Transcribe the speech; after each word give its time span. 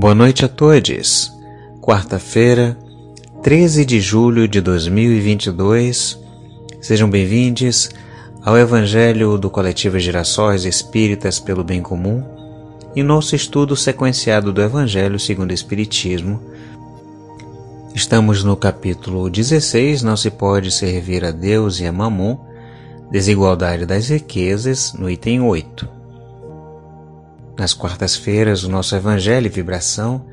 Boa 0.00 0.14
noite 0.14 0.46
a 0.46 0.48
todos. 0.48 1.30
Quarta-feira, 1.78 2.74
13 3.42 3.84
de 3.84 4.00
julho 4.00 4.48
de 4.48 4.58
2022. 4.58 6.18
Sejam 6.80 7.10
bem-vindos 7.10 7.90
ao 8.42 8.56
Evangelho 8.56 9.36
do 9.36 9.50
Coletivo 9.50 9.98
Girassóis 9.98 10.64
Espíritas 10.64 11.38
pelo 11.38 11.62
Bem 11.62 11.82
Comum 11.82 12.24
e 12.96 13.02
nosso 13.02 13.36
estudo 13.36 13.76
sequenciado 13.76 14.54
do 14.54 14.62
Evangelho 14.62 15.20
segundo 15.20 15.50
o 15.50 15.54
Espiritismo. 15.54 16.40
Estamos 17.94 18.42
no 18.42 18.56
capítulo 18.56 19.28
16, 19.28 20.02
Não 20.02 20.16
se 20.16 20.30
pode 20.30 20.70
servir 20.70 21.26
a 21.26 21.30
Deus 21.30 21.78
e 21.78 21.84
a 21.84 21.92
Mamon, 21.92 22.38
Desigualdade 23.10 23.84
das 23.84 24.08
Riquezas, 24.08 24.94
no 24.94 25.10
item 25.10 25.42
8. 25.42 25.99
Nas 27.60 27.74
quartas-feiras, 27.74 28.64
o 28.64 28.70
nosso 28.70 28.96
Evangelho 28.96 29.44
e 29.44 29.50
Vibração 29.50 30.24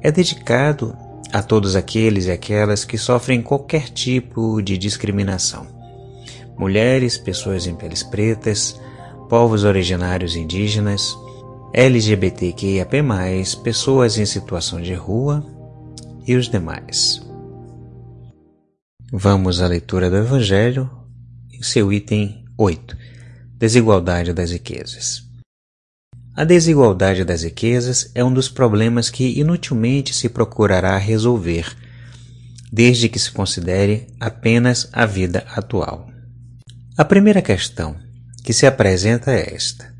é 0.00 0.10
dedicado 0.10 0.96
a 1.30 1.42
todos 1.42 1.76
aqueles 1.76 2.24
e 2.24 2.30
aquelas 2.30 2.86
que 2.86 2.96
sofrem 2.96 3.42
qualquer 3.42 3.90
tipo 3.90 4.62
de 4.62 4.78
discriminação. 4.78 5.66
Mulheres, 6.58 7.18
pessoas 7.18 7.66
em 7.66 7.74
peles 7.74 8.02
pretas, 8.02 8.80
povos 9.28 9.64
originários 9.64 10.34
indígenas, 10.34 11.14
LGBTQIAP+, 11.74 13.02
pessoas 13.62 14.16
em 14.16 14.24
situação 14.24 14.80
de 14.80 14.94
rua 14.94 15.44
e 16.26 16.34
os 16.34 16.48
demais. 16.48 17.20
Vamos 19.12 19.60
à 19.60 19.66
leitura 19.66 20.08
do 20.08 20.16
Evangelho, 20.16 20.90
em 21.52 21.62
seu 21.62 21.92
item 21.92 22.42
8, 22.56 22.96
Desigualdade 23.58 24.32
das 24.32 24.50
riquezas. 24.50 25.28
A 26.34 26.44
desigualdade 26.44 27.24
das 27.24 27.42
riquezas 27.42 28.10
é 28.14 28.24
um 28.24 28.32
dos 28.32 28.48
problemas 28.48 29.10
que 29.10 29.40
inutilmente 29.40 30.14
se 30.14 30.28
procurará 30.28 30.96
resolver, 30.96 31.76
desde 32.72 33.08
que 33.08 33.18
se 33.18 33.32
considere 33.32 34.06
apenas 34.20 34.88
a 34.92 35.04
vida 35.04 35.44
atual. 35.48 36.08
A 36.96 37.04
primeira 37.04 37.42
questão 37.42 37.96
que 38.44 38.52
se 38.52 38.64
apresenta 38.64 39.32
é 39.32 39.54
esta: 39.54 39.92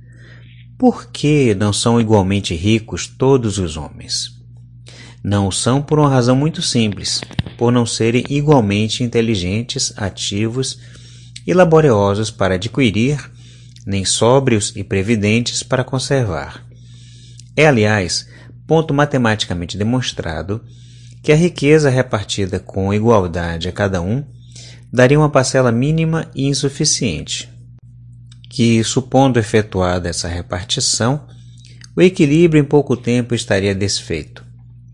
por 0.79 1.11
que 1.11 1.55
não 1.55 1.73
são 1.73 2.01
igualmente 2.01 2.55
ricos 2.55 3.07
todos 3.07 3.59
os 3.59 3.77
homens? 3.77 4.31
Não 5.23 5.51
são 5.51 5.83
por 5.83 5.99
uma 5.99 6.09
razão 6.09 6.37
muito 6.37 6.63
simples, 6.63 7.21
por 7.59 7.71
não 7.71 7.85
serem 7.85 8.25
igualmente 8.31 9.03
inteligentes, 9.03 9.93
ativos 9.97 10.79
e 11.47 11.53
laboriosos 11.53 12.31
para 12.31 12.55
adquirir 12.55 13.31
nem 13.91 14.05
sóbrios 14.05 14.73
e 14.77 14.85
previdentes 14.85 15.63
para 15.63 15.85
conservar. 15.85 16.65
É, 17.57 17.67
aliás, 17.67 18.27
ponto 18.67 18.95
matematicamente 18.95 19.77
demonstrado 19.77 20.63
que 21.23 21.33
a 21.33 21.37
riqueza 21.37 21.91
repartida 21.91 22.61
com 22.61 22.95
igualdade 22.95 23.69
a 23.69 23.73
cada 23.73 24.01
um 24.01 24.25
daria 24.93 25.19
uma 25.19 25.29
parcela 25.29 25.71
mínima 25.71 26.31
e 26.35 26.47
insuficiente, 26.47 27.51
que, 28.49 28.83
supondo 28.83 29.39
efetuada 29.39 30.09
essa 30.09 30.29
repartição, 30.29 31.27
o 31.97 32.01
equilíbrio 32.01 32.61
em 32.61 32.65
pouco 32.65 32.97
tempo 32.97 33.35
estaria 33.35 33.75
desfeito, 33.75 34.45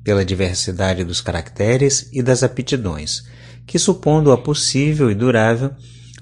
pela 0.03 0.25
diversidade 0.25 1.05
dos 1.05 1.21
caracteres 1.21 2.09
e 2.13 2.23
das 2.23 2.43
aptidões, 2.43 3.25
que, 3.67 3.79
supondo-a 3.79 4.39
possível 4.39 5.11
e 5.11 5.15
durável, 5.15 5.71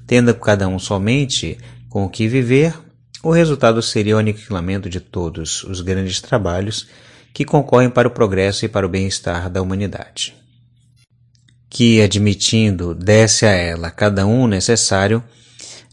tendo 0.06 0.34
cada 0.34 0.68
um 0.68 0.78
somente 0.78 1.56
com 1.94 2.06
o 2.06 2.10
que 2.10 2.26
viver, 2.26 2.76
o 3.22 3.30
resultado 3.30 3.80
seria 3.80 4.16
o 4.16 4.18
aniquilamento 4.18 4.90
de 4.90 4.98
todos 4.98 5.62
os 5.62 5.80
grandes 5.80 6.20
trabalhos 6.20 6.88
que 7.32 7.44
concorrem 7.44 7.88
para 7.88 8.08
o 8.08 8.10
progresso 8.10 8.64
e 8.64 8.68
para 8.68 8.84
o 8.84 8.88
bem-estar 8.88 9.48
da 9.48 9.62
humanidade. 9.62 10.34
Que, 11.70 12.02
admitindo, 12.02 12.96
desse 12.96 13.46
a 13.46 13.52
ela 13.52 13.92
cada 13.92 14.26
um 14.26 14.48
necessário, 14.48 15.22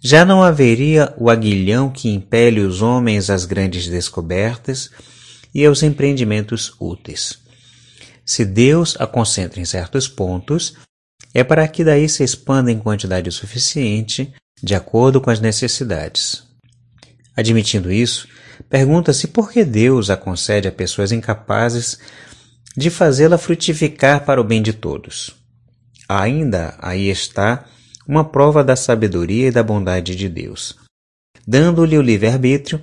já 0.01 0.25
não 0.25 0.41
haveria 0.41 1.13
o 1.19 1.29
aguilhão 1.29 1.91
que 1.91 2.09
impele 2.09 2.61
os 2.61 2.81
homens 2.81 3.29
às 3.29 3.45
grandes 3.45 3.87
descobertas 3.87 4.89
e 5.53 5.63
aos 5.63 5.83
empreendimentos 5.83 6.73
úteis. 6.79 7.37
Se 8.25 8.43
Deus 8.43 8.97
a 8.99 9.05
concentra 9.05 9.61
em 9.61 9.65
certos 9.65 10.07
pontos, 10.07 10.73
é 11.31 11.43
para 11.43 11.67
que 11.67 11.83
daí 11.83 12.09
se 12.09 12.23
expanda 12.23 12.71
em 12.71 12.79
quantidade 12.79 13.31
suficiente 13.31 14.33
de 14.61 14.75
acordo 14.75 15.19
com 15.19 15.29
as 15.29 15.39
necessidades. 15.39 16.43
Admitindo 17.35 17.91
isso, 17.91 18.27
pergunta-se 18.69 19.27
por 19.27 19.51
que 19.51 19.63
Deus 19.63 20.09
a 20.09 20.17
concede 20.17 20.67
a 20.67 20.71
pessoas 20.71 21.11
incapazes 21.11 21.97
de 22.75 22.89
fazê-la 22.89 23.37
frutificar 23.37 24.25
para 24.25 24.39
o 24.39 24.43
bem 24.43 24.61
de 24.61 24.73
todos. 24.73 25.35
Ainda 26.07 26.75
aí 26.79 27.09
está 27.09 27.65
uma 28.07 28.23
prova 28.23 28.63
da 28.63 28.75
sabedoria 28.75 29.47
e 29.47 29.51
da 29.51 29.63
bondade 29.63 30.15
de 30.15 30.27
Deus. 30.27 30.75
Dando-lhe 31.47 31.97
o 31.97 32.01
livre-arbítrio, 32.01 32.81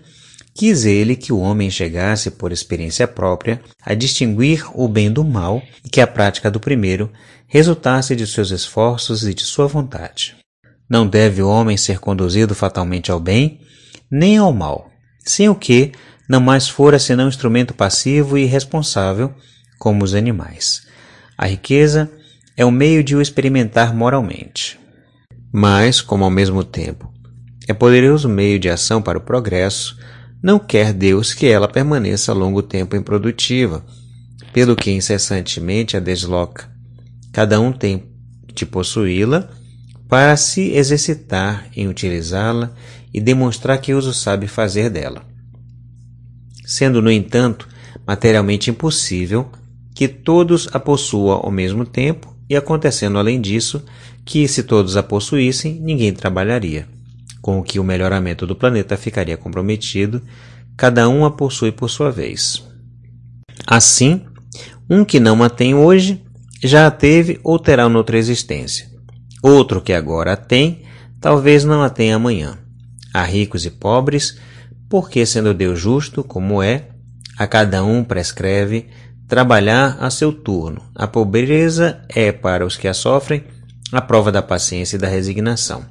quis 0.54 0.84
ele 0.84 1.14
que 1.14 1.32
o 1.32 1.38
homem 1.38 1.70
chegasse, 1.70 2.30
por 2.30 2.52
experiência 2.52 3.06
própria, 3.06 3.60
a 3.84 3.94
distinguir 3.94 4.64
o 4.74 4.88
bem 4.88 5.10
do 5.12 5.22
mal 5.22 5.62
e 5.84 5.88
que 5.88 6.00
a 6.00 6.06
prática 6.06 6.50
do 6.50 6.58
primeiro 6.58 7.12
resultasse 7.46 8.16
de 8.16 8.26
seus 8.26 8.50
esforços 8.50 9.26
e 9.26 9.34
de 9.34 9.42
sua 9.42 9.66
vontade. 9.66 10.37
Não 10.88 11.06
deve 11.06 11.42
o 11.42 11.48
homem 11.48 11.76
ser 11.76 11.98
conduzido 11.98 12.54
fatalmente 12.54 13.10
ao 13.10 13.20
bem, 13.20 13.60
nem 14.10 14.38
ao 14.38 14.52
mal, 14.52 14.90
sem 15.24 15.48
o 15.48 15.54
que 15.54 15.92
não 16.28 16.40
mais 16.40 16.68
fora 16.68 16.98
senão 16.98 17.28
instrumento 17.28 17.74
passivo 17.74 18.36
e 18.36 18.42
irresponsável, 18.42 19.32
como 19.78 20.04
os 20.04 20.14
animais. 20.14 20.82
A 21.36 21.46
riqueza 21.46 22.10
é 22.56 22.64
o 22.64 22.70
meio 22.70 23.02
de 23.04 23.14
o 23.14 23.22
experimentar 23.22 23.94
moralmente. 23.94 24.78
Mas, 25.52 26.00
como 26.00 26.24
ao 26.24 26.30
mesmo 26.30 26.62
tempo 26.64 27.12
é 27.68 27.74
poderoso 27.74 28.28
meio 28.30 28.58
de 28.58 28.70
ação 28.70 29.02
para 29.02 29.18
o 29.18 29.20
progresso, 29.20 29.98
não 30.42 30.58
quer 30.58 30.92
Deus 30.92 31.34
que 31.34 31.46
ela 31.46 31.68
permaneça 31.68 32.32
longo 32.32 32.62
tempo 32.62 32.96
improdutiva, 32.96 33.84
pelo 34.54 34.74
que 34.74 34.90
incessantemente 34.90 35.96
a 35.96 36.00
desloca. 36.00 36.70
Cada 37.30 37.60
um 37.60 37.70
tem 37.70 38.10
de 38.54 38.64
possuí-la 38.64 39.50
para 40.08 40.34
se 40.36 40.72
exercitar 40.72 41.68
em 41.76 41.86
utilizá-la 41.86 42.72
e 43.12 43.20
demonstrar 43.20 43.78
que 43.78 43.92
uso 43.92 44.14
sabe 44.14 44.48
fazer 44.48 44.88
dela. 44.88 45.22
Sendo, 46.64 47.02
no 47.02 47.10
entanto, 47.10 47.68
materialmente 48.06 48.70
impossível 48.70 49.50
que 49.94 50.08
todos 50.08 50.68
a 50.72 50.80
possuam 50.80 51.40
ao 51.42 51.50
mesmo 51.50 51.84
tempo 51.84 52.34
e 52.48 52.56
acontecendo 52.56 53.18
além 53.18 53.40
disso 53.40 53.84
que 54.24 54.48
se 54.48 54.62
todos 54.62 54.96
a 54.96 55.02
possuíssem, 55.02 55.78
ninguém 55.80 56.12
trabalharia, 56.12 56.86
com 57.42 57.58
o 57.58 57.62
que 57.62 57.78
o 57.78 57.84
melhoramento 57.84 58.46
do 58.46 58.56
planeta 58.56 58.96
ficaria 58.96 59.36
comprometido, 59.36 60.22
cada 60.76 61.08
um 61.08 61.24
a 61.24 61.30
possui 61.30 61.72
por 61.72 61.90
sua 61.90 62.10
vez. 62.10 62.62
Assim, 63.66 64.24
um 64.88 65.04
que 65.04 65.20
não 65.20 65.42
a 65.42 65.50
tem 65.50 65.74
hoje, 65.74 66.22
já 66.62 66.86
a 66.86 66.90
teve 66.90 67.38
ou 67.42 67.58
terá 67.58 67.88
noutra 67.88 68.16
existência 68.16 68.87
Outro 69.42 69.80
que 69.80 69.92
agora 69.92 70.32
a 70.32 70.36
tem, 70.36 70.82
talvez 71.20 71.64
não 71.64 71.82
a 71.82 71.90
tenha 71.90 72.16
amanhã. 72.16 72.58
Há 73.12 73.22
ricos 73.22 73.64
e 73.64 73.70
pobres, 73.70 74.38
porque, 74.88 75.24
sendo 75.24 75.54
Deus 75.54 75.78
justo, 75.78 76.24
como 76.24 76.62
é, 76.62 76.88
a 77.38 77.46
cada 77.46 77.84
um 77.84 78.02
prescreve 78.02 78.88
trabalhar 79.28 79.96
a 80.00 80.10
seu 80.10 80.32
turno. 80.32 80.82
A 80.94 81.06
pobreza 81.06 82.02
é, 82.08 82.32
para 82.32 82.66
os 82.66 82.76
que 82.76 82.88
a 82.88 82.94
sofrem, 82.94 83.44
a 83.92 84.00
prova 84.00 84.32
da 84.32 84.42
paciência 84.42 84.96
e 84.96 84.98
da 84.98 85.08
resignação. 85.08 85.84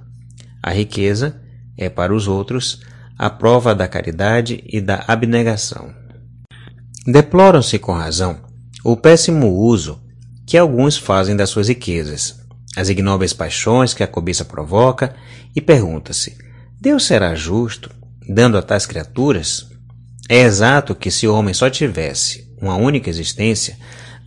A 0.62 0.72
riqueza 0.72 1.40
é, 1.78 1.90
para 1.90 2.14
os 2.14 2.28
outros, 2.28 2.82
a 3.18 3.30
prova 3.30 3.74
da 3.74 3.88
caridade 3.88 4.64
e 4.68 4.82
da 4.82 5.04
abnegação. 5.08 5.94
Deploram-se 7.06 7.80
com 7.80 7.94
razão 7.94 8.46
o 8.84 8.96
péssimo 8.96 9.54
uso 9.54 10.02
que 10.46 10.58
alguns 10.58 10.98
fazem 10.98 11.36
das 11.36 11.50
suas 11.50 11.68
riquezas, 11.68 12.37
as 12.78 12.90
ignóbeis 12.90 13.34
paixões 13.34 13.96
que 13.96 14.04
a 14.04 14.08
cobiça 14.08 14.46
provoca, 14.46 15.16
e 15.56 15.60
pergunta-se: 15.60 16.38
Deus 16.80 17.08
será 17.08 17.34
justo, 17.34 17.90
dando 18.30 18.56
a 18.56 18.62
tais 18.62 18.86
criaturas? 18.86 19.66
É 20.30 20.42
exato 20.42 20.94
que 20.94 21.10
se 21.10 21.28
o 21.28 21.34
homem 21.34 21.56
só 21.56 21.72
tivesse 21.72 22.48
uma 22.62 22.76
única 22.76 23.10
existência, 23.10 23.76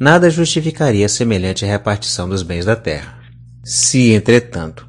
nada 0.00 0.28
justificaria 0.28 1.08
semelhante 1.08 1.64
repartição 1.64 2.28
dos 2.28 2.42
bens 2.42 2.64
da 2.64 2.74
terra. 2.74 3.20
Se, 3.62 4.12
entretanto, 4.12 4.88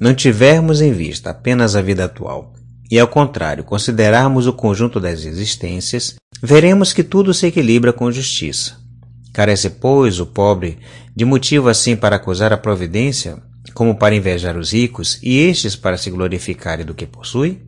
não 0.00 0.14
tivermos 0.14 0.80
em 0.80 0.92
vista 0.92 1.30
apenas 1.30 1.74
a 1.74 1.82
vida 1.82 2.04
atual, 2.04 2.52
e 2.88 3.00
ao 3.00 3.08
contrário 3.08 3.64
considerarmos 3.64 4.46
o 4.46 4.52
conjunto 4.52 5.00
das 5.00 5.24
existências, 5.24 6.14
veremos 6.40 6.92
que 6.92 7.02
tudo 7.02 7.34
se 7.34 7.46
equilibra 7.46 7.92
com 7.92 8.12
justiça. 8.12 8.81
Carece, 9.32 9.70
pois, 9.70 10.20
o 10.20 10.26
pobre 10.26 10.78
de 11.16 11.24
motivo 11.24 11.68
assim 11.68 11.96
para 11.96 12.16
acusar 12.16 12.52
a 12.52 12.58
providência, 12.58 13.38
como 13.74 13.94
para 13.96 14.14
invejar 14.14 14.56
os 14.56 14.72
ricos, 14.72 15.18
e 15.22 15.38
estes 15.38 15.74
para 15.74 15.96
se 15.96 16.10
glorificarem 16.10 16.84
do 16.84 16.94
que 16.94 17.06
possui? 17.06 17.62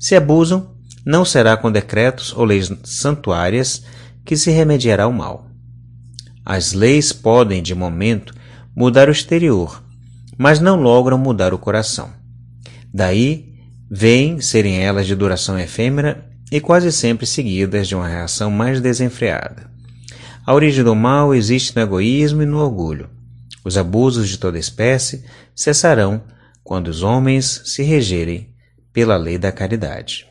Se 0.00 0.16
abusam, 0.16 0.74
não 1.04 1.24
será 1.24 1.56
com 1.56 1.70
decretos 1.70 2.32
ou 2.34 2.44
leis 2.44 2.70
santuárias, 2.84 3.84
que 4.24 4.36
se 4.36 4.50
remediará 4.50 5.06
o 5.06 5.12
mal. 5.12 5.46
As 6.44 6.72
leis 6.72 7.12
podem, 7.12 7.62
de 7.62 7.74
momento, 7.74 8.34
mudar 8.74 9.08
o 9.08 9.12
exterior, 9.12 9.82
mas 10.36 10.58
não 10.58 10.80
logram 10.80 11.16
mudar 11.16 11.54
o 11.54 11.58
coração. 11.58 12.10
Daí 12.92 13.54
vêm 13.88 14.40
serem 14.40 14.78
elas 14.78 15.06
de 15.06 15.14
duração 15.14 15.58
efêmera 15.58 16.26
e 16.50 16.60
quase 16.60 16.90
sempre 16.90 17.26
seguidas 17.26 17.86
de 17.86 17.94
uma 17.94 18.08
reação 18.08 18.50
mais 18.50 18.80
desenfreada. 18.80 19.75
A 20.46 20.54
origem 20.54 20.82
do 20.84 20.94
mal 20.94 21.34
existe 21.34 21.74
no 21.74 21.82
egoísmo 21.82 22.40
e 22.40 22.46
no 22.46 22.58
orgulho. 22.58 23.10
Os 23.64 23.76
abusos 23.76 24.28
de 24.28 24.38
toda 24.38 24.60
espécie 24.60 25.24
cessarão 25.56 26.22
quando 26.62 26.86
os 26.86 27.02
homens 27.02 27.62
se 27.64 27.82
regerem 27.82 28.54
pela 28.92 29.16
lei 29.16 29.38
da 29.38 29.50
caridade. 29.50 30.24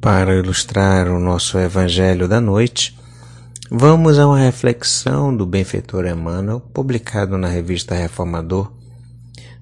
Para 0.00 0.36
ilustrar 0.36 1.08
o 1.08 1.18
nosso 1.18 1.58
Evangelho 1.58 2.28
da 2.28 2.40
noite, 2.40 2.96
vamos 3.68 4.16
a 4.16 4.28
uma 4.28 4.38
reflexão 4.38 5.36
do 5.36 5.44
benfeitor 5.44 6.06
Emmanuel, 6.06 6.60
publicado 6.60 7.36
na 7.36 7.48
revista 7.48 7.96
Reformador, 7.96 8.72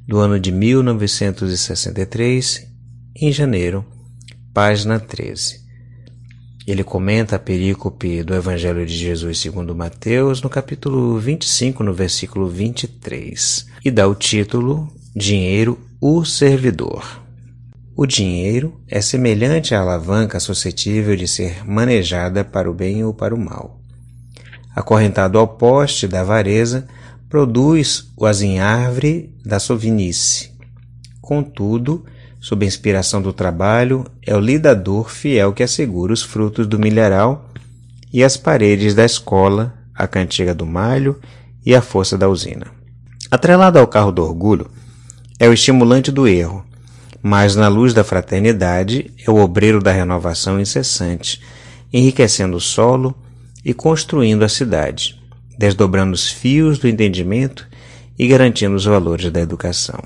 do 0.07 0.19
ano 0.19 0.39
de 0.39 0.53
1963, 0.53 2.67
em 3.17 3.33
janeiro, 3.33 3.83
página 4.53 5.01
13. 5.01 5.65
Ele 6.67 6.83
comenta 6.83 7.37
a 7.37 7.39
perícope 7.39 8.25
do 8.25 8.35
Evangelho 8.35 8.85
de 8.85 8.93
Jesus 8.93 9.39
segundo 9.39 9.73
Mateus, 9.73 10.43
no 10.43 10.51
capítulo 10.51 11.17
25, 11.17 11.85
no 11.85 11.95
versículo 11.95 12.49
23, 12.49 13.67
e 13.85 13.91
dá 13.91 14.09
o 14.09 14.17
título 14.17 14.93
Dinheiro, 15.15 15.79
o 16.01 16.25
servidor. 16.25 17.23
O 17.97 18.05
dinheiro 18.05 18.81
é 18.89 19.01
semelhante 19.01 19.77
à 19.77 19.81
alavanca 19.81 20.41
suscetível 20.41 21.15
de 21.15 21.29
ser 21.29 21.65
manejada 21.65 22.45
para 22.45 22.69
o 22.69 22.75
bem 22.75 23.05
ou 23.05 23.15
para 23.15 23.33
o 23.33 23.39
mal. 23.39 23.81
Acorrentado 24.75 25.39
ao 25.39 25.47
poste 25.47 26.09
da 26.09 26.23
avareza, 26.23 26.89
produz 27.29 28.13
o 28.17 28.27
azinhavre 28.27 29.33
da 29.45 29.61
sovinice. 29.61 30.51
Contudo, 31.21 32.05
sob 32.47 32.65
a 32.65 32.69
inspiração 32.69 33.21
do 33.21 33.33
trabalho, 33.33 34.07
é 34.25 34.33
o 34.33 34.39
lidador 34.39 35.11
fiel 35.11 35.53
que 35.53 35.65
assegura 35.65 36.13
os 36.13 36.23
frutos 36.23 36.65
do 36.65 36.79
milharal 36.79 37.51
e 38.13 38.23
as 38.23 38.37
paredes 38.37 38.95
da 38.95 39.05
escola, 39.05 39.75
a 39.93 40.07
cantiga 40.07 40.55
do 40.55 40.65
malho 40.65 41.19
e 41.65 41.75
a 41.75 41.83
força 41.83 42.17
da 42.17 42.29
usina. 42.29 42.69
Atrelado 43.29 43.81
ao 43.81 43.89
carro 43.89 44.13
do 44.13 44.23
orgulho, 44.23 44.71
é 45.41 45.49
o 45.49 45.53
estimulante 45.53 46.13
do 46.13 46.29
erro, 46.29 46.65
mas 47.21 47.57
na 47.57 47.67
luz 47.67 47.93
da 47.93 48.05
fraternidade 48.05 49.11
é 49.27 49.29
o 49.29 49.41
obreiro 49.41 49.83
da 49.83 49.91
renovação 49.91 50.61
incessante, 50.61 51.43
enriquecendo 51.93 52.59
o 52.59 52.61
solo 52.61 53.13
e 53.65 53.75
construindo 53.75 54.45
a 54.45 54.49
cidade, 54.49 55.21
desdobrando 55.59 56.15
os 56.15 56.31
fios 56.31 56.79
do 56.79 56.87
entendimento 56.87 57.67
e 58.17 58.29
garantindo 58.29 58.77
os 58.77 58.85
valores 58.85 59.33
da 59.33 59.41
educação. 59.41 59.99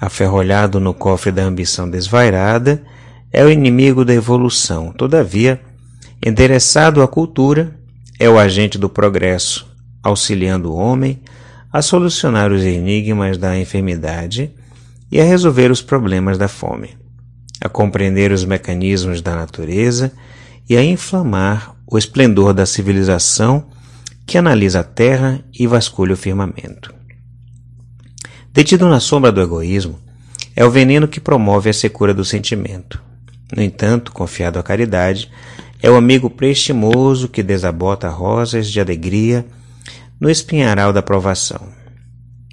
Aferrolhado 0.00 0.80
no 0.80 0.94
cofre 0.94 1.30
da 1.30 1.42
ambição 1.42 1.88
desvairada, 1.88 2.82
é 3.30 3.44
o 3.44 3.50
inimigo 3.50 4.04
da 4.04 4.14
evolução. 4.14 4.92
Todavia, 4.92 5.60
endereçado 6.24 7.02
à 7.02 7.08
cultura, 7.08 7.76
é 8.18 8.28
o 8.28 8.38
agente 8.38 8.78
do 8.78 8.88
progresso, 8.88 9.66
auxiliando 10.02 10.72
o 10.72 10.76
homem 10.76 11.20
a 11.72 11.82
solucionar 11.82 12.50
os 12.50 12.62
enigmas 12.62 13.38
da 13.38 13.58
enfermidade 13.58 14.52
e 15.12 15.20
a 15.20 15.24
resolver 15.24 15.70
os 15.70 15.82
problemas 15.82 16.36
da 16.36 16.48
fome, 16.48 16.96
a 17.60 17.68
compreender 17.68 18.32
os 18.32 18.44
mecanismos 18.44 19.20
da 19.20 19.36
natureza 19.36 20.12
e 20.68 20.76
a 20.76 20.82
inflamar 20.82 21.74
o 21.86 21.98
esplendor 21.98 22.52
da 22.52 22.66
civilização 22.66 23.66
que 24.26 24.38
analisa 24.38 24.80
a 24.80 24.84
terra 24.84 25.42
e 25.52 25.66
vasculha 25.66 26.14
o 26.14 26.16
firmamento. 26.16 26.99
Detido 28.52 28.88
na 28.88 29.00
sombra 29.00 29.30
do 29.30 29.40
egoísmo, 29.40 29.98
é 30.54 30.64
o 30.64 30.70
veneno 30.70 31.08
que 31.08 31.20
promove 31.20 31.70
a 31.70 31.72
secura 31.72 32.12
do 32.12 32.24
sentimento. 32.24 33.02
No 33.54 33.62
entanto, 33.62 34.12
confiado 34.12 34.58
à 34.58 34.62
caridade, 34.62 35.30
é 35.82 35.90
o 35.90 35.96
amigo 35.96 36.28
preestimoso 36.28 37.28
que 37.28 37.42
desabota 37.42 38.08
rosas 38.08 38.68
de 38.68 38.80
alegria 38.80 39.46
no 40.20 40.30
espinharal 40.30 40.92
da 40.92 41.02
provação 41.02 41.80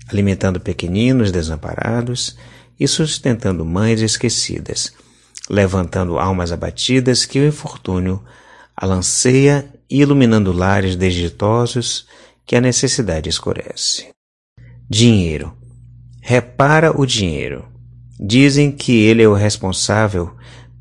alimentando 0.08 0.60
pequeninos 0.60 1.32
desamparados 1.32 2.38
e 2.80 2.88
sustentando 2.88 3.66
mães 3.66 4.02
esquecidas, 4.02 4.94
levantando 5.50 6.18
almas 6.18 6.52
abatidas 6.52 7.26
que 7.26 7.40
o 7.40 7.48
infortúnio 7.48 8.24
alanceia 8.76 9.68
e 9.90 10.02
iluminando 10.02 10.52
lares 10.52 10.96
desditosos 10.96 12.08
que 12.46 12.56
a 12.56 12.62
necessidade 12.62 13.30
escurece. 13.30 14.10
Dinheiro. 14.90 15.54
Repara 16.30 16.92
o 16.92 17.06
dinheiro. 17.06 17.64
Dizem 18.20 18.70
que 18.70 18.92
ele 19.06 19.24
é 19.24 19.28
o 19.30 19.34
responsável 19.34 20.32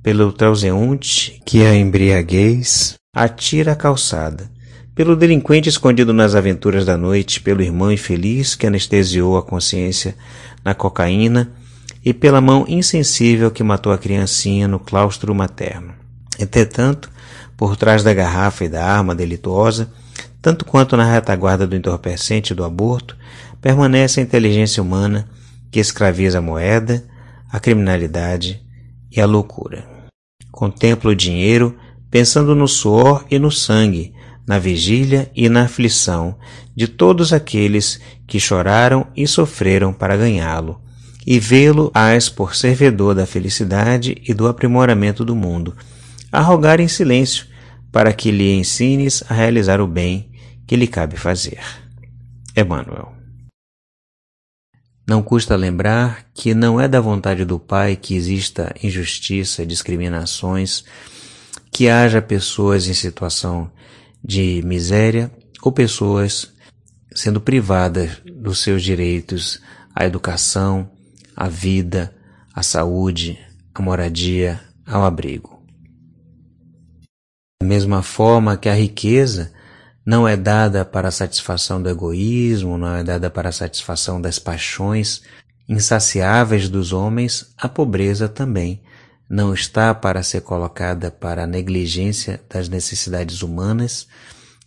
pelo 0.03 0.33
transeunte 0.33 1.41
que 1.47 1.65
a 1.65 1.73
embriaguez 1.73 2.97
atira 3.15 3.71
à 3.71 3.77
calçada 3.77 4.51
pelo 4.93 5.15
delinquente 5.15 5.69
escondido 5.69 6.13
nas 6.13 6.35
aventuras 6.35 6.85
da 6.85 6.97
noite, 6.97 7.41
pelo 7.41 7.63
irmão 7.63 7.93
infeliz 7.93 8.57
que 8.57 8.67
anestesiou 8.67 9.37
a 9.37 9.43
consciência 9.45 10.17
na 10.65 10.75
cocaína 10.75 11.53
e 12.05 12.13
pela 12.13 12.41
mão 12.41 12.65
insensível 12.67 13.49
que 13.49 13.63
matou 13.63 13.93
a 13.93 13.99
criancinha 13.99 14.67
no 14.67 14.81
claustro 14.81 15.33
materno. 15.33 15.95
Entretanto, 16.41 17.09
por 17.57 17.77
trás 17.77 18.03
da 18.03 18.13
garrafa 18.13 18.65
e 18.65 18.69
da 18.69 18.85
arma 18.85 19.15
delituosa, 19.15 19.93
tanto 20.47 20.65
quanto 20.65 20.97
na 20.97 21.13
retaguarda 21.13 21.67
do 21.67 21.75
entorpecente 21.75 22.55
do 22.55 22.63
aborto, 22.63 23.17
permanece 23.61 24.21
a 24.21 24.23
inteligência 24.23 24.81
humana 24.81 25.29
que 25.73 25.81
escraviza 25.81 26.39
a 26.39 26.41
moeda, 26.41 27.05
a 27.51 27.59
criminalidade 27.59 28.65
e 29.11 29.21
a 29.21 29.27
loucura. 29.27 29.85
Contempla 30.53 31.11
o 31.11 31.17
dinheiro 31.17 31.77
pensando 32.13 32.55
no 32.55 32.69
suor 32.69 33.27
e 33.29 33.41
no 33.41 33.51
sangue, 33.51 34.15
na 34.47 34.57
vigília 34.57 35.29
e 35.35 35.49
na 35.49 35.65
aflição 35.65 36.39
de 36.77 36.87
todos 36.87 37.33
aqueles 37.33 38.01
que 38.25 38.39
choraram 38.39 39.09
e 39.17 39.27
sofreram 39.27 39.93
para 39.93 40.17
ganhá-lo, 40.17 40.81
e 41.27 41.41
vê-lo 41.41 41.91
ás 41.93 42.29
por 42.29 42.55
servidor 42.55 43.17
da 43.17 43.27
felicidade 43.27 44.23
e 44.25 44.33
do 44.33 44.47
aprimoramento 44.47 45.25
do 45.25 45.35
mundo, 45.35 45.75
a 46.31 46.41
rogar 46.41 46.79
em 46.79 46.87
silêncio 46.87 47.47
para 47.91 48.13
que 48.13 48.31
lhe 48.31 48.55
ensines 48.55 49.25
a 49.29 49.35
realizar 49.35 49.81
o 49.81 49.89
bem 49.89 50.36
que 50.67 50.77
lhe 50.77 50.87
cabe 50.87 51.17
fazer. 51.17 51.61
Emmanuel. 52.57 53.15
Não 55.07 55.23
custa 55.23 55.55
lembrar 55.55 56.27
que 56.35 56.53
não 56.53 56.81
é 56.81 56.89
da 56.89 57.01
vontade 57.01 57.45
do 57.45 57.61
Pai 57.61 57.95
que 57.95 58.17
exista 58.17 58.75
injustiça, 58.83 59.65
discriminações, 59.65 60.85
que 61.71 61.89
haja 61.89 62.21
pessoas 62.21 62.89
em 62.89 62.95
situação 62.95 63.71
de 64.25 64.63
miséria 64.65 65.31
ou 65.63 65.71
pessoas 65.71 66.53
sendo 67.15 67.41
privadas 67.41 68.21
dos 68.25 68.59
seus 68.59 68.83
direitos 68.83 69.61
à 69.95 70.05
educação, 70.05 70.91
à 71.37 71.49
vida, 71.49 72.15
à 72.53 72.63
saúde, 72.63 73.39
à 73.75 73.81
moradia, 73.81 74.61
ao 74.85 75.05
abrigo. 75.05 75.63
Da 77.63 77.69
mesma 77.69 78.03
forma 78.03 78.57
que 78.57 78.69
a 78.69 78.75
riqueza 78.75 79.53
não 80.07 80.27
é 80.27 80.37
dada 80.37 80.85
para 80.85 81.09
a 81.09 81.11
satisfação 81.11 81.83
do 81.83 81.89
egoísmo, 81.89 82.79
não 82.79 82.95
é 82.95 83.03
dada 83.03 83.29
para 83.29 83.49
a 83.49 83.53
satisfação 83.53 84.21
das 84.21 84.39
paixões 84.39 85.23
insaciáveis 85.69 86.69
dos 86.69 86.93
homens, 86.93 87.53
a 87.59 87.69
pobreza 87.69 88.29
também 88.29 88.81
não 89.29 89.53
está 89.53 89.93
para 89.93 90.23
ser 90.23 90.43
colocada 90.43 91.11
para 91.11 91.43
a 91.43 91.47
negligência 91.47 92.41
das 92.49 92.69
necessidades 92.69 93.43
humanas 93.43 94.07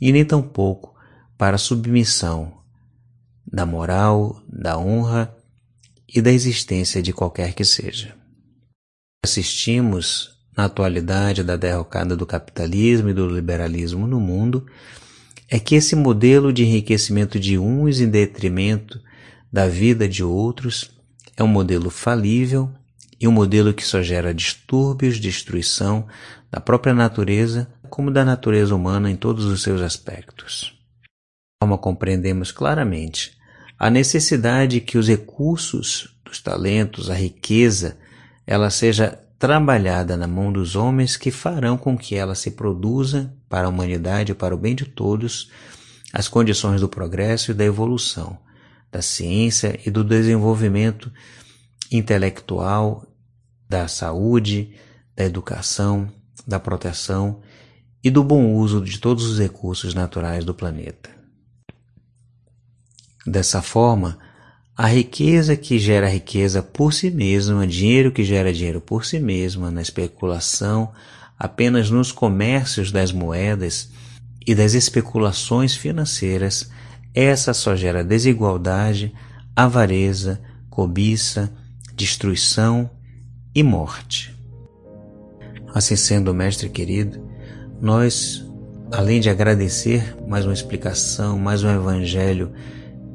e 0.01 0.12
nem 0.12 0.25
tampouco 0.25 0.93
para 1.38 1.55
a 1.55 1.60
submissão 1.60 2.60
da 3.48 3.65
moral, 3.65 4.43
da 4.46 4.77
honra 4.77 5.34
e 6.13 6.22
da 6.22 6.31
existência 6.31 7.01
de 7.01 7.13
qualquer 7.13 7.53
que 7.53 7.63
seja. 7.63 8.13
Assistimos 9.24 10.31
na 10.55 10.65
atualidade 10.65 11.43
da 11.46 11.55
derrocada 11.55 12.17
do 12.17 12.25
capitalismo 12.25 13.10
e 13.10 13.13
do 13.13 13.29
liberalismo 13.29 14.05
no 14.05 14.19
mundo 14.19 14.65
é 15.49 15.59
que 15.59 15.75
esse 15.75 15.95
modelo 15.95 16.53
de 16.53 16.63
enriquecimento 16.63 17.39
de 17.39 17.57
uns 17.57 17.99
em 17.99 18.07
detrimento 18.07 19.01
da 19.51 19.67
vida 19.67 20.07
de 20.07 20.23
outros 20.23 20.91
é 21.35 21.43
um 21.43 21.47
modelo 21.47 21.89
falível 21.89 22.69
e 23.19 23.27
um 23.27 23.31
modelo 23.31 23.73
que 23.73 23.83
só 23.83 24.01
gera 24.01 24.33
distúrbios, 24.33 25.19
destruição 25.19 26.07
da 26.51 26.59
própria 26.59 26.93
natureza, 26.93 27.67
como 27.89 28.11
da 28.11 28.23
natureza 28.23 28.75
humana 28.75 29.09
em 29.09 29.15
todos 29.15 29.45
os 29.45 29.63
seus 29.63 29.81
aspectos. 29.81 30.77
Como 31.61 31.77
compreendemos 31.77 32.51
claramente 32.51 33.37
a 33.77 33.89
necessidade 33.89 34.79
que 34.79 34.97
os 34.97 35.07
recursos 35.07 36.15
dos 36.23 36.39
talentos, 36.41 37.09
a 37.09 37.15
riqueza, 37.15 37.97
ela 38.45 38.69
seja 38.69 39.19
trabalhada 39.39 40.17
na 40.17 40.27
mão 40.27 40.51
dos 40.51 40.75
homens 40.75 41.15
que 41.15 41.31
farão 41.31 41.77
com 41.77 41.98
que 41.98 42.13
ela 42.13 42.36
se 42.36 42.51
produza 42.51 43.34
para 43.48 43.67
a 43.67 43.69
humanidade 43.69 44.34
e 44.34 44.36
para 44.36 44.53
o 44.53 44.58
bem 44.58 44.75
de 44.75 44.84
todos 44.84 45.50
as 46.12 46.27
condições 46.27 46.81
do 46.81 46.89
progresso 46.89 47.51
e 47.51 47.53
da 47.53 47.63
evolução, 47.63 48.38
da 48.91 49.01
ciência 49.01 49.79
e 49.86 49.89
do 49.89 50.03
desenvolvimento 50.03 51.10
intelectual, 51.89 53.08
da 53.67 53.88
saúde, 53.88 54.75
da 55.15 55.24
educação, 55.24 56.12
da 56.46 56.60
proteção 56.60 57.39
e 58.03 58.10
do 58.10 58.24
bom 58.24 58.53
uso 58.53 58.84
de 58.84 59.00
todos 59.00 59.25
os 59.25 59.39
recursos 59.39 59.93
naturais 59.93 60.43
do 60.43 60.53
planeta. 60.53 61.10
Dessa 63.25 63.62
forma, 63.62 64.17
a 64.79 64.88
riqueza 64.88 65.57
que 65.57 65.77
gera 65.77 66.07
riqueza 66.07 66.63
por 66.63 66.93
si 66.93 67.12
mesma, 67.12 67.67
dinheiro 67.67 68.13
que 68.13 68.24
gera 68.24 68.53
dinheiro 68.53 68.79
por 68.79 69.05
si 69.05 69.19
mesma, 69.19 69.69
na 69.69 69.81
especulação, 69.81 70.93
apenas 71.38 71.89
nos 71.89 72.13
comércios 72.13 72.89
das 72.89 73.12
moedas 73.12 73.89
e 74.48 74.55
das 74.55 74.74
especulações 74.74 75.75
financeiras, 75.75 76.71
essa 77.13 77.53
só 77.53 77.75
gera 77.75 78.05
desigualdade, 78.05 79.13
avareza, 79.53 80.39
cobiça, 80.69 81.51
destruição 81.93 82.89
e 83.53 83.62
morte. 83.62 84.33
Assim 85.75 85.98
sendo, 85.98 86.33
mestre 86.33 86.69
querido, 86.69 87.21
nós, 87.81 88.45
além 88.93 89.19
de 89.19 89.29
agradecer 89.29 90.15
mais 90.25 90.45
uma 90.45 90.53
explicação, 90.53 91.38
mais 91.38 91.65
um 91.65 91.69
evangelho 91.69 92.53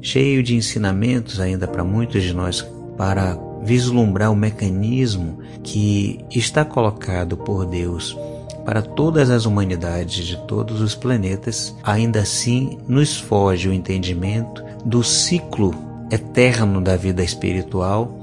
cheio 0.05 0.43
de 0.43 0.55
ensinamentos 0.55 1.39
ainda 1.39 1.67
para 1.67 1.83
muitos 1.83 2.21
de 2.21 2.31
nós 2.31 2.63
para 2.95 3.35
vislumbrar 3.63 4.31
o 4.31 4.35
mecanismo 4.35 5.39
que 5.63 6.23
está 6.29 6.63
colocado 6.63 7.35
por 7.35 7.65
Deus 7.65 8.15
para 8.63 8.83
todas 8.83 9.31
as 9.31 9.45
humanidades 9.45 10.25
de 10.25 10.37
todos 10.45 10.79
os 10.79 10.93
planetas, 10.93 11.75
ainda 11.83 12.19
assim 12.19 12.77
nos 12.87 13.17
foge 13.17 13.67
o 13.67 13.73
entendimento 13.73 14.63
do 14.85 15.03
ciclo 15.03 15.73
eterno 16.11 16.79
da 16.81 16.95
vida 16.95 17.23
espiritual 17.23 18.15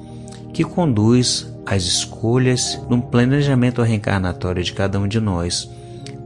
que 0.53 0.63
conduz 0.63 1.53
às 1.67 1.83
escolhas 1.83 2.81
no 2.89 3.03
planejamento 3.03 3.83
reencarnatório 3.83 4.63
de 4.63 4.73
cada 4.73 5.01
um 5.01 5.09
de 5.09 5.19
nós 5.19 5.69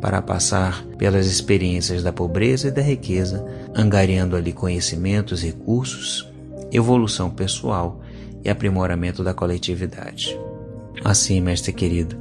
para 0.01 0.21
passar 0.21 0.85
pelas 0.99 1.27
experiências 1.27 2.03
da 2.03 2.13
pobreza 2.13 2.69
e 2.69 2.71
da 2.71 2.83
riqueza, 2.83 3.45
angariando 3.77 4.35
ali 4.35 4.53
conhecimentos, 4.53 5.43
recursos, 5.43 6.27
evolução 6.73 7.29
pessoal 7.29 8.01
e 8.43 8.49
aprimoramento 8.49 9.23
da 9.23 9.35
coletividade. 9.35 10.37
Assim, 11.05 11.41
mestre 11.41 11.73
querido, 11.73 12.17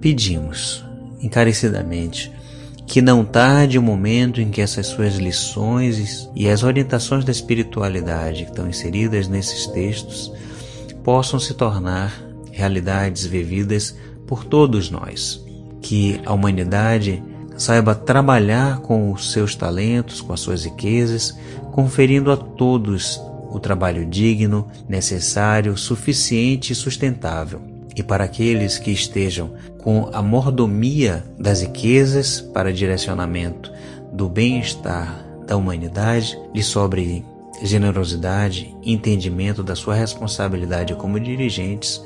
pedimos 0.00 0.84
encarecidamente 1.20 2.30
que 2.86 3.00
não 3.00 3.24
tarde 3.24 3.78
o 3.78 3.82
momento 3.82 4.40
em 4.40 4.50
que 4.50 4.60
essas 4.60 4.88
suas 4.88 5.14
lições 5.14 6.28
e 6.34 6.48
as 6.48 6.62
orientações 6.62 7.24
da 7.24 7.32
espiritualidade 7.32 8.44
que 8.44 8.50
estão 8.50 8.68
inseridas 8.68 9.28
nesses 9.28 9.66
textos 9.68 10.30
possam 11.02 11.40
se 11.40 11.54
tornar 11.54 12.12
realidades 12.50 13.24
vividas 13.24 13.96
por 14.26 14.44
todos 14.44 14.90
nós 14.90 15.42
que 15.80 16.20
a 16.26 16.32
humanidade 16.32 17.22
saiba 17.56 17.94
trabalhar 17.94 18.80
com 18.80 19.12
os 19.12 19.32
seus 19.32 19.54
talentos, 19.54 20.20
com 20.20 20.32
as 20.32 20.40
suas 20.40 20.64
riquezas, 20.64 21.36
conferindo 21.70 22.30
a 22.30 22.36
todos 22.36 23.20
o 23.50 23.60
trabalho 23.60 24.06
digno, 24.06 24.66
necessário, 24.88 25.76
suficiente 25.76 26.72
e 26.72 26.76
sustentável. 26.76 27.60
E 27.94 28.02
para 28.02 28.24
aqueles 28.24 28.78
que 28.78 28.90
estejam 28.90 29.52
com 29.78 30.08
a 30.12 30.22
mordomia 30.22 31.24
das 31.38 31.60
riquezas 31.60 32.40
para 32.40 32.72
direcionamento 32.72 33.70
do 34.12 34.28
bem-estar 34.28 35.26
da 35.46 35.56
humanidade, 35.56 36.38
lhe 36.54 36.62
sobre 36.62 37.24
generosidade, 37.62 38.74
entendimento 38.82 39.62
da 39.62 39.76
sua 39.76 39.94
responsabilidade 39.94 40.94
como 40.94 41.20
dirigentes 41.20 42.02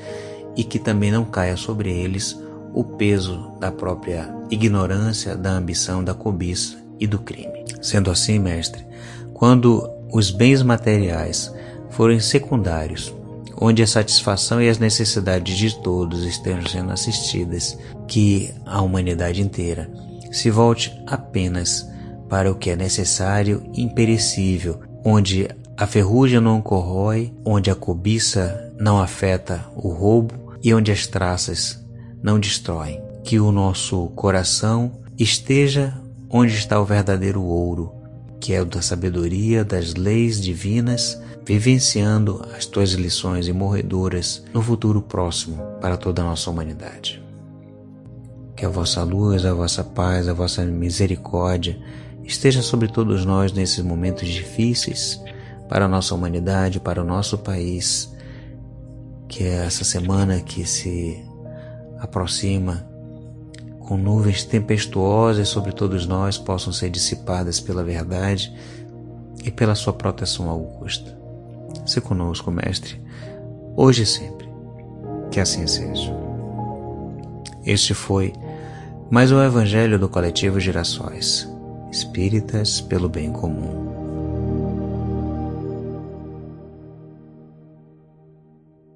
e 0.56 0.64
que 0.64 0.78
também 0.78 1.10
não 1.10 1.24
caia 1.24 1.56
sobre 1.56 1.90
eles 1.90 2.38
o 2.76 2.84
peso 2.84 3.50
da 3.58 3.72
própria 3.72 4.28
ignorância, 4.50 5.34
da 5.34 5.52
ambição, 5.52 6.04
da 6.04 6.12
cobiça 6.12 6.76
e 7.00 7.06
do 7.06 7.18
crime. 7.18 7.64
Sendo 7.80 8.10
assim, 8.10 8.38
mestre, 8.38 8.84
quando 9.32 9.90
os 10.12 10.30
bens 10.30 10.62
materiais 10.62 11.50
forem 11.88 12.20
secundários, 12.20 13.14
onde 13.58 13.82
a 13.82 13.86
satisfação 13.86 14.60
e 14.60 14.68
as 14.68 14.78
necessidades 14.78 15.56
de 15.56 15.74
todos 15.80 16.24
estejam 16.24 16.66
sendo 16.66 16.92
assistidas, 16.92 17.78
que 18.06 18.52
a 18.66 18.82
humanidade 18.82 19.40
inteira 19.40 19.90
se 20.30 20.50
volte 20.50 20.92
apenas 21.06 21.88
para 22.28 22.52
o 22.52 22.54
que 22.54 22.68
é 22.68 22.76
necessário 22.76 23.62
e 23.72 23.80
imperecível, 23.80 24.80
onde 25.02 25.48
a 25.78 25.86
ferrugem 25.86 26.40
não 26.40 26.60
corrói, 26.60 27.32
onde 27.42 27.70
a 27.70 27.74
cobiça 27.74 28.70
não 28.78 29.00
afeta 29.00 29.64
o 29.74 29.88
roubo 29.88 30.58
e 30.62 30.74
onde 30.74 30.92
as 30.92 31.06
traças 31.06 31.85
não 32.22 32.38
destroem. 32.38 33.00
Que 33.24 33.40
o 33.40 33.50
nosso 33.50 34.06
coração 34.14 34.92
esteja 35.18 35.94
onde 36.30 36.54
está 36.54 36.80
o 36.80 36.84
verdadeiro 36.84 37.42
ouro, 37.42 37.92
que 38.40 38.52
é 38.52 38.60
o 38.60 38.64
da 38.64 38.82
sabedoria, 38.82 39.64
das 39.64 39.94
leis 39.94 40.40
divinas, 40.40 41.20
vivenciando 41.44 42.44
as 42.56 42.66
tuas 42.66 42.90
lições 42.90 43.48
imorredoras 43.48 44.44
no 44.52 44.60
futuro 44.60 45.00
próximo 45.00 45.56
para 45.80 45.96
toda 45.96 46.22
a 46.22 46.24
nossa 46.24 46.50
humanidade. 46.50 47.22
Que 48.56 48.64
a 48.64 48.68
vossa 48.68 49.02
luz, 49.02 49.44
a 49.44 49.54
vossa 49.54 49.84
paz, 49.84 50.28
a 50.28 50.32
vossa 50.32 50.64
misericórdia 50.64 51.78
esteja 52.24 52.62
sobre 52.62 52.88
todos 52.88 53.24
nós 53.24 53.52
nesses 53.52 53.84
momentos 53.84 54.28
difíceis 54.28 55.20
para 55.68 55.84
a 55.84 55.88
nossa 55.88 56.14
humanidade, 56.14 56.80
para 56.80 57.02
o 57.02 57.06
nosso 57.06 57.38
país. 57.38 58.12
Que 59.28 59.44
essa 59.44 59.84
semana 59.84 60.40
que 60.40 60.66
se 60.66 61.24
aproxima, 61.98 62.86
com 63.80 63.96
nuvens 63.96 64.44
tempestuosas 64.44 65.48
sobre 65.48 65.72
todos 65.72 66.06
nós 66.06 66.36
possam 66.36 66.72
ser 66.72 66.90
dissipadas 66.90 67.60
pela 67.60 67.84
verdade 67.84 68.52
e 69.44 69.50
pela 69.50 69.74
sua 69.74 69.92
proteção 69.92 70.50
augusta. 70.50 71.16
Se 71.84 72.00
conosco, 72.00 72.50
Mestre, 72.50 73.00
hoje 73.76 74.02
e 74.02 74.06
sempre. 74.06 74.46
Que 75.30 75.40
assim 75.40 75.66
seja. 75.66 76.12
Este 77.64 77.94
foi 77.94 78.32
mais 79.10 79.30
um 79.30 79.42
Evangelho 79.42 79.98
do 79.98 80.08
Coletivo 80.08 80.58
Girassóis 80.58 81.48
Espíritas 81.90 82.80
pelo 82.80 83.08
Bem 83.08 83.32
Comum. 83.32 83.85